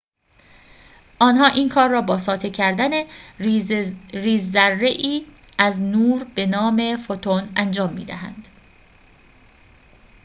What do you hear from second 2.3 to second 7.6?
کردن ریزذره‌ای از نور به نام فوتون